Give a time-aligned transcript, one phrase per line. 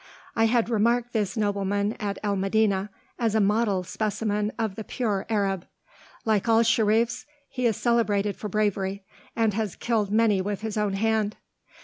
[0.35, 5.27] I had remarked this nobleman at El Medinah as a model specimen of the pure
[5.29, 5.67] Arab.
[6.25, 9.03] Like all Sherifs, he is celebrated for bravery,
[9.35, 11.35] and has killed many with his own hand.